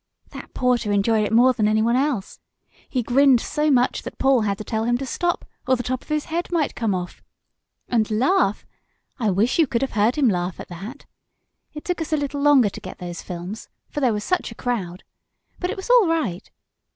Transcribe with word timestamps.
"That 0.31 0.51
porter 0.55 0.91
enjoyed 0.91 1.25
it 1.27 1.31
more 1.31 1.53
than 1.53 1.67
anyone 1.67 1.95
else. 1.95 2.39
He 2.89 3.03
grinned 3.03 3.39
so 3.39 3.69
much 3.69 4.01
that 4.01 4.17
Paul 4.17 4.41
had 4.41 4.57
to 4.57 4.63
tell 4.63 4.83
him 4.85 4.97
to 4.97 5.05
stop, 5.05 5.45
or 5.67 5.75
the 5.75 5.83
top 5.83 6.01
of 6.01 6.07
his 6.09 6.25
head 6.25 6.51
might 6.51 6.73
come 6.73 6.95
off. 6.95 7.21
And 7.87 8.09
laugh! 8.09 8.65
I 9.19 9.29
wish 9.29 9.59
you 9.59 9.67
could 9.67 9.83
have 9.83 9.91
heard 9.91 10.15
him 10.15 10.27
laugh 10.27 10.59
at 10.59 10.69
that. 10.69 11.05
It 11.75 11.85
took 11.85 12.01
us 12.01 12.11
a 12.11 12.17
little 12.17 12.41
longer 12.41 12.69
to 12.69 12.81
get 12.81 12.97
those 12.97 13.21
films, 13.21 13.69
for 13.91 13.99
there 13.99 14.11
was 14.11 14.23
such 14.23 14.49
a 14.51 14.55
crowd. 14.55 15.03
But 15.59 15.69
it 15.69 15.77
was 15.77 15.91
all 15.91 16.07
right. 16.07 16.49